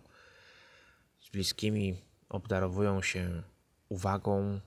z 1.21 1.29
bliskimi, 1.29 1.97
obdarowują 2.29 3.03
się 3.03 3.43
uwagą. 3.89 4.61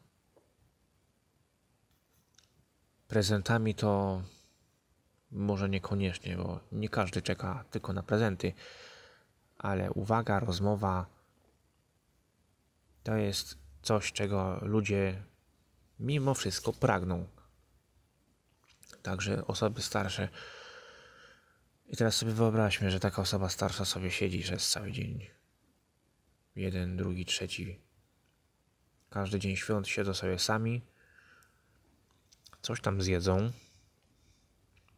Prezentami 3.07 3.75
to 3.75 4.21
może 5.37 5.69
niekoniecznie, 5.69 6.37
bo 6.37 6.59
nie 6.71 6.89
każdy 6.89 7.21
czeka 7.21 7.65
tylko 7.71 7.93
na 7.93 8.03
prezenty 8.03 8.53
ale 9.57 9.91
uwaga, 9.91 10.39
rozmowa 10.39 11.05
to 13.03 13.15
jest 13.15 13.57
coś, 13.81 14.11
czego 14.11 14.59
ludzie 14.61 15.23
mimo 15.99 16.33
wszystko 16.33 16.73
pragną. 16.73 17.27
Także 19.01 19.47
osoby 19.47 19.81
starsze. 19.81 20.29
I 21.87 21.97
teraz 21.97 22.15
sobie 22.15 22.31
wyobraźmy, 22.31 22.91
że 22.91 22.99
taka 22.99 23.21
osoba 23.21 23.49
starsza 23.49 23.85
sobie 23.85 24.11
siedzi 24.11 24.39
przez 24.39 24.69
cały 24.69 24.91
dzień. 24.91 25.27
Jeden, 26.55 26.97
drugi, 26.97 27.25
trzeci. 27.25 27.79
Każdy 29.09 29.39
dzień 29.39 29.55
świąt 29.55 29.87
siedzą 29.87 30.13
sobie 30.13 30.39
sami. 30.39 30.81
Coś 32.61 32.81
tam 32.81 33.01
zjedzą. 33.01 33.51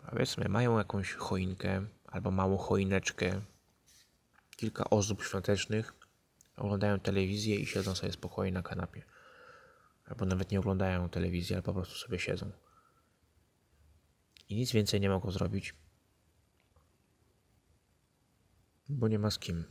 Powiedzmy, 0.10 0.50
mają 0.50 0.78
jakąś 0.78 1.13
choinkę 1.13 1.86
albo 2.08 2.32
małą 2.32 2.58
choineczkę 2.58 3.41
kilka 4.56 4.89
ozdób 4.89 5.24
świątecznych, 5.24 5.93
oglądają 6.58 7.00
telewizję 7.00 7.56
i 7.56 7.65
siedzą 7.65 7.95
sobie 7.95 8.12
spokojnie 8.12 8.52
na 8.52 8.63
kanapie. 8.63 9.04
Albo 10.06 10.26
nawet 10.26 10.52
nie 10.52 10.60
oglądają 10.60 11.10
telewizji, 11.10 11.56
ale 11.56 11.63
po 11.63 11.74
prostu 11.74 11.95
sobie 11.95 12.19
siedzą. 12.19 12.52
I 14.50 14.56
nic 14.56 14.72
więcej 14.72 15.02
nie 15.02 15.10
mogą 15.10 15.32
zrobić, 15.32 15.76
bo 18.89 19.08
nie 19.08 19.19
ma 19.19 19.32
z 19.32 19.39
kim. 19.39 19.63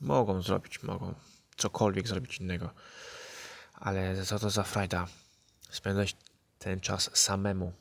Mogą 0.00 0.42
zrobić, 0.42 0.82
mogą 0.82 1.14
cokolwiek 1.56 2.08
zrobić 2.08 2.38
innego, 2.38 2.70
ale 3.74 4.24
co 4.24 4.38
to 4.38 4.50
za 4.50 4.62
frajda 4.62 5.06
spędzać 5.70 6.16
ten 6.58 6.80
czas 6.80 7.10
samemu? 7.14 7.79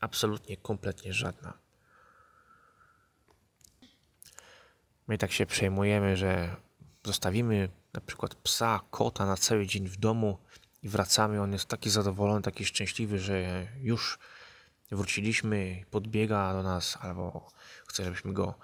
Absolutnie, 0.00 0.56
kompletnie 0.56 1.12
żadna. 1.12 1.58
My 5.06 5.18
tak 5.18 5.32
się 5.32 5.46
przejmujemy, 5.46 6.16
że 6.16 6.56
zostawimy 7.04 7.68
na 7.92 8.00
przykład 8.00 8.34
psa, 8.34 8.80
kota 8.90 9.26
na 9.26 9.36
cały 9.36 9.66
dzień 9.66 9.88
w 9.88 9.96
domu 9.96 10.38
i 10.82 10.88
wracamy. 10.88 11.42
On 11.42 11.52
jest 11.52 11.66
taki 11.66 11.90
zadowolony, 11.90 12.42
taki 12.42 12.64
szczęśliwy, 12.64 13.18
że 13.18 13.66
już 13.80 14.18
wróciliśmy, 14.90 15.84
podbiega 15.90 16.52
do 16.52 16.62
nas, 16.62 16.98
albo 17.00 17.48
chce, 17.86 18.04
żebyśmy 18.04 18.32
go 18.32 18.54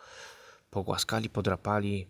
pogłaskali, 0.70 1.30
podrapali, 1.30 2.08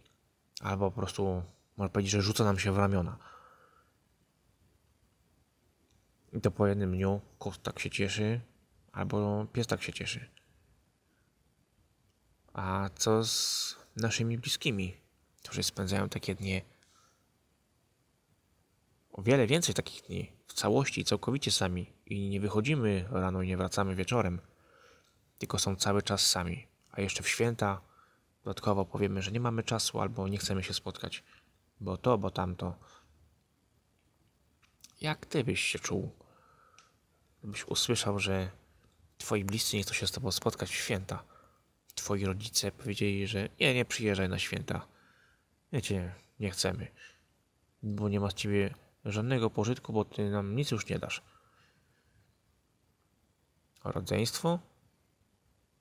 albo 0.60 0.90
po 0.90 1.00
prostu 1.00 1.42
można 1.76 1.92
powiedzieć, 1.92 2.12
że 2.12 2.22
rzuca 2.22 2.44
nam 2.44 2.58
się 2.58 2.72
w 2.72 2.78
ramiona. 2.78 3.18
I 6.32 6.40
to 6.40 6.50
po 6.50 6.66
jednym 6.66 6.92
dniu 6.92 7.20
kot 7.38 7.62
tak 7.62 7.78
się 7.78 7.90
cieszy, 7.90 8.40
albo 8.96 9.46
pies 9.52 9.66
tak 9.66 9.82
się 9.82 9.92
cieszy. 9.92 10.30
A 12.52 12.90
co 12.94 13.24
z 13.24 13.76
naszymi 13.96 14.38
bliskimi, 14.38 14.96
którzy 15.42 15.62
spędzają 15.62 16.08
takie 16.08 16.34
dni. 16.34 16.62
O 19.12 19.22
wiele 19.22 19.46
więcej 19.46 19.74
takich 19.74 20.02
dni, 20.02 20.32
w 20.46 20.52
całości, 20.52 21.04
całkowicie 21.04 21.52
sami 21.52 21.92
i 22.06 22.28
nie 22.28 22.40
wychodzimy 22.40 23.08
rano 23.10 23.42
i 23.42 23.48
nie 23.48 23.56
wracamy 23.56 23.94
wieczorem, 23.94 24.40
tylko 25.38 25.58
są 25.58 25.76
cały 25.76 26.02
czas 26.02 26.26
sami. 26.26 26.66
A 26.92 27.00
jeszcze 27.00 27.22
w 27.22 27.28
święta 27.28 27.80
dodatkowo 28.44 28.84
powiemy, 28.84 29.22
że 29.22 29.32
nie 29.32 29.40
mamy 29.40 29.62
czasu 29.62 30.00
albo 30.00 30.28
nie 30.28 30.38
chcemy 30.38 30.62
się 30.62 30.74
spotkać, 30.74 31.24
bo 31.80 31.96
to, 31.96 32.18
bo 32.18 32.30
tamto. 32.30 32.78
Jak 35.00 35.26
ty 35.26 35.44
byś 35.44 35.60
się 35.60 35.78
czuł, 35.78 36.12
gdybyś 37.42 37.64
usłyszał, 37.64 38.18
że 38.18 38.50
twoi 39.18 39.44
bliscy 39.44 39.76
nie 39.76 39.82
chcą 39.82 39.94
się 39.94 40.06
z 40.06 40.12
tobą 40.12 40.30
spotkać 40.30 40.70
w 40.70 40.74
święta? 40.74 41.24
twoi 41.96 42.24
rodzice 42.24 42.72
powiedzieli, 42.72 43.26
że 43.26 43.48
nie, 43.60 43.74
nie 43.74 43.84
przyjeżdżaj 43.84 44.28
na 44.28 44.38
święta. 44.38 44.86
Wiecie, 45.72 46.14
nie 46.40 46.50
chcemy. 46.50 46.86
Bo 47.82 48.08
nie 48.08 48.20
ma 48.20 48.30
z 48.30 48.34
ciebie 48.34 48.74
żadnego 49.04 49.50
pożytku, 49.50 49.92
bo 49.92 50.04
ty 50.04 50.30
nam 50.30 50.56
nic 50.56 50.70
już 50.70 50.86
nie 50.86 50.98
dasz. 50.98 51.22
Rodzeństwo? 53.84 54.58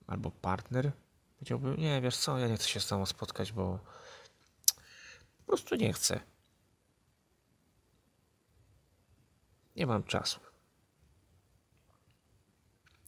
Albo 0.08 0.32
partner? 0.32 0.92
Powiedziałby, 1.36 1.76
nie, 1.78 2.02
wiesz 2.02 2.18
co, 2.18 2.38
ja 2.38 2.48
nie 2.48 2.56
chcę 2.56 2.70
się 2.70 2.80
z 2.80 2.88
tobą 2.88 3.06
spotkać, 3.06 3.52
bo 3.52 3.80
po 5.38 5.46
prostu 5.46 5.76
nie 5.76 5.94
chcę. 5.94 6.20
Nie 9.76 9.88
mam 9.88 10.04
czasu. 10.04 10.40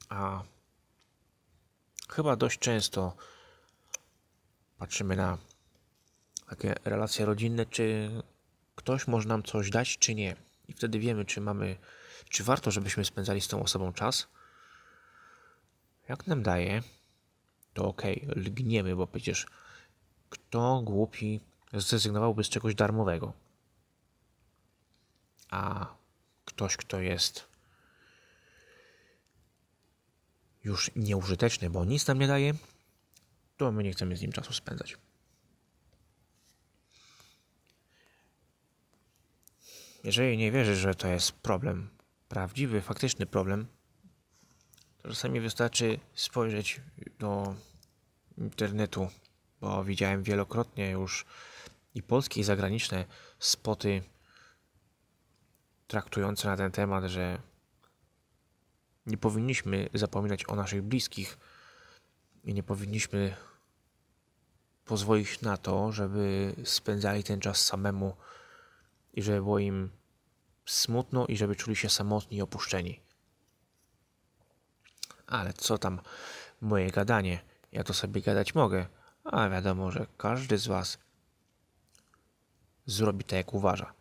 A 0.10 0.44
chyba 2.10 2.36
dość 2.36 2.60
często 2.60 3.16
patrzymy 4.78 5.16
na 5.16 5.38
takie 6.50 6.76
relacje 6.86 7.26
rodzinne, 7.26 7.66
czy 7.66 8.12
ktoś 8.76 9.08
może 9.08 9.28
nam 9.28 9.44
coś 9.44 9.70
dać, 9.70 9.98
czy 9.98 10.16
nie. 10.16 10.36
I 10.68 10.74
wtedy 10.74 11.00
wiemy, 11.00 11.26
czy 11.26 11.42
mamy, 11.42 11.78
czy 12.30 12.44
warto, 12.44 12.72
żebyśmy 12.72 13.06
spędzali 13.06 13.42
z 13.42 13.48
tą 13.48 13.64
osobą 13.64 13.94
czas. 13.94 14.28
Jak 16.10 16.28
nam 16.28 16.44
daje, 16.44 16.84
to 17.74 17.86
ok, 17.86 18.02
lgniemy, 18.36 18.96
bo 18.96 19.08
przecież 19.08 19.48
kto 20.30 20.82
głupi 20.82 21.40
zrezygnowałby 21.74 22.44
z 22.44 22.50
czegoś 22.50 22.76
darmowego. 22.76 23.34
A 25.50 25.88
ktoś, 26.46 26.78
kto 26.78 27.00
jest 27.00 27.48
już 30.64 30.92
nieużyteczny, 30.96 31.70
bo 31.70 31.86
nic 31.86 32.08
nam 32.08 32.20
nie 32.20 32.28
daje, 32.28 32.54
to 33.58 33.72
my 33.72 33.84
nie 33.84 33.92
chcemy 33.92 34.18
z 34.18 34.22
nim 34.22 34.32
czasu 34.32 34.54
spędzać. 34.54 34.98
Jeżeli 40.04 40.38
nie 40.38 40.52
wierzysz, 40.52 40.80
że 40.80 40.96
to 40.96 41.08
jest 41.08 41.32
problem, 41.32 41.90
prawdziwy, 42.30 42.82
faktyczny 42.82 43.26
problem, 43.26 43.68
to 45.02 45.10
czasami 45.10 45.40
wystarczy 45.40 46.00
spojrzeć 46.14 46.82
do 47.20 47.56
internetu, 48.38 49.10
bo 49.62 49.84
widziałem 49.84 50.24
wielokrotnie 50.24 50.90
już 50.90 51.26
i 51.96 52.04
polskie 52.04 52.42
i 52.42 52.44
zagraniczne 52.44 53.06
spoty 53.40 54.04
traktujące 55.88 56.48
na 56.48 56.58
ten 56.58 56.72
temat, 56.72 57.04
że 57.04 57.42
nie 59.08 59.18
powinniśmy 59.18 59.90
zapominać 59.94 60.50
o 60.50 60.56
naszych 60.56 60.82
bliskich 60.82 61.38
i 62.44 62.54
nie 62.54 62.64
powinniśmy 62.64 63.36
pozwolić 64.86 65.42
na 65.42 65.58
to, 65.58 65.92
żeby 65.92 66.56
spędzali 66.64 67.24
ten 67.24 67.40
czas 67.40 67.66
samemu 67.66 68.16
i 69.14 69.24
żeby 69.24 69.38
było 69.38 69.60
im 69.60 69.90
smutno 70.66 71.26
i 71.28 71.38
żeby 71.38 71.56
czuli 71.56 71.76
się 71.76 71.90
samotni 71.90 72.38
i 72.38 72.42
opuszczeni. 72.42 73.00
Ale 75.28 75.54
co 75.54 75.78
tam 75.78 76.00
moje 76.62 76.92
gadanie? 76.92 77.40
Ja 77.72 77.84
to 77.84 77.94
sobie 77.94 78.22
gadać 78.22 78.56
mogę, 78.56 78.86
a 79.24 79.50
wiadomo, 79.50 79.92
że 79.92 80.08
każdy 80.18 80.58
z 80.58 80.68
Was 80.68 80.98
zrobi 82.86 83.24
tak, 83.24 83.38
jak 83.38 83.54
uważa. 83.54 83.94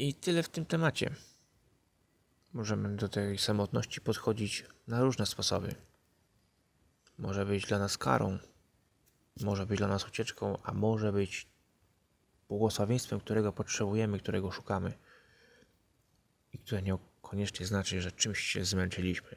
I 0.00 0.14
tyle 0.14 0.42
w 0.42 0.48
tym 0.48 0.66
temacie. 0.66 1.14
Możemy 2.52 2.96
do 2.96 3.08
tej 3.08 3.38
samotności 3.38 4.00
podchodzić 4.00 4.64
na 4.86 5.02
różne 5.02 5.26
sposoby. 5.26 5.74
Może 7.18 7.46
być 7.46 7.66
dla 7.66 7.78
nas 7.78 7.98
karą, 7.98 8.38
może 9.40 9.66
być 9.66 9.78
dla 9.78 9.88
nas 9.88 10.06
ucieczką, 10.06 10.58
a 10.62 10.72
może 10.72 11.12
być 11.12 11.46
błogosławieństwem, 12.48 13.20
którego 13.20 13.52
potrzebujemy, 13.52 14.18
którego 14.18 14.50
szukamy 14.50 14.92
i 16.52 16.58
które 16.58 16.82
niekoniecznie 16.82 17.66
znaczy, 17.66 18.02
że 18.02 18.12
czymś 18.12 18.40
się 18.40 18.64
zmęczyliśmy. 18.64 19.36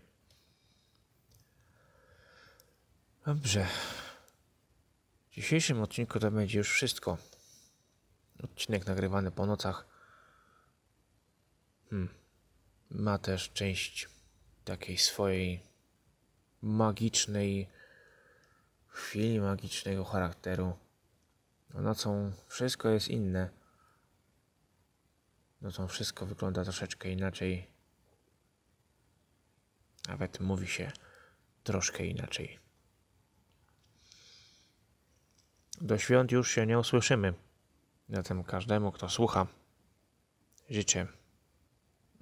Dobrze. 3.25 3.67
W 5.31 5.35
dzisiejszym 5.35 5.81
odcinku 5.81 6.19
to 6.19 6.31
będzie 6.31 6.57
już 6.57 6.69
wszystko. 6.69 7.17
Odcinek 8.43 8.87
nagrywany 8.87 9.31
po 9.31 9.45
nocach. 9.45 9.92
Hmm. 11.93 12.09
Ma 12.89 13.17
też 13.17 13.51
część 13.53 14.09
takiej 14.65 14.97
swojej 14.97 15.63
magicznej 16.61 17.69
chwili, 18.87 19.39
magicznego 19.39 20.05
charakteru. 20.05 20.77
No 21.73 21.81
nocą 21.81 22.31
wszystko 22.47 22.89
jest 22.89 23.07
inne. 23.07 23.49
Nocą 25.61 25.87
wszystko 25.87 26.25
wygląda 26.25 26.63
troszeczkę 26.63 27.09
inaczej. 27.09 27.67
Nawet 30.07 30.39
mówi 30.39 30.67
się 30.67 30.91
troszkę 31.63 32.05
inaczej. 32.05 32.59
Do 35.81 35.97
świąt 35.97 36.31
już 36.31 36.51
się 36.51 36.65
nie 36.65 36.79
usłyszymy. 36.79 37.33
Zatem 38.09 38.43
każdemu, 38.43 38.91
kto 38.91 39.09
słucha, 39.09 39.47
życzę, 40.69 41.07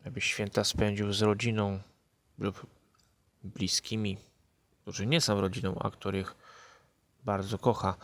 aby 0.05 0.21
święta 0.21 0.63
spędził 0.63 1.13
z 1.13 1.21
rodziną 1.21 1.79
lub 2.37 2.65
bliskimi, 3.43 4.17
którzy 4.81 5.07
nie 5.07 5.21
są 5.21 5.41
rodziną, 5.41 5.79
a 5.79 5.91
których 5.91 6.35
bardzo 7.23 7.57
kocha. 7.57 7.97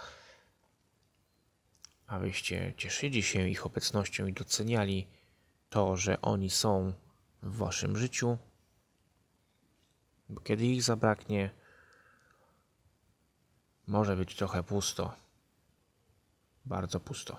Abyście 2.07 2.73
cieszyli 2.77 3.23
się 3.23 3.47
ich 3.47 3.65
obecnością 3.65 4.27
i 4.27 4.33
doceniali 4.33 5.07
to, 5.69 5.97
że 5.97 6.21
oni 6.21 6.49
są 6.49 6.93
w 7.43 7.57
waszym 7.57 7.97
życiu, 7.97 8.37
bo 10.29 10.41
kiedy 10.41 10.65
ich 10.65 10.83
zabraknie, 10.83 11.49
może 13.87 14.15
być 14.15 14.35
trochę 14.35 14.63
pusto 14.63 15.13
bardzo 16.67 16.99
pusto. 16.99 17.37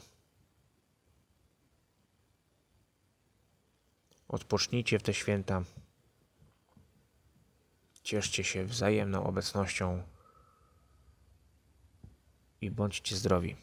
Odpocznijcie 4.29 4.99
w 4.99 5.03
te 5.03 5.15
święta. 5.15 5.63
Cieszcie 8.03 8.45
się 8.45 8.65
wzajemną 8.65 9.25
obecnością 9.25 10.03
i 12.61 12.71
bądźcie 12.71 13.17
zdrowi. 13.17 13.57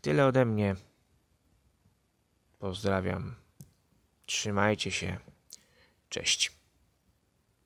Tyle 0.00 0.26
ode 0.26 0.44
mnie. 0.44 0.76
Pozdrawiam. 2.58 3.34
Trzymajcie 4.26 4.90
się. 4.90 5.18
Cześć. 6.08 6.57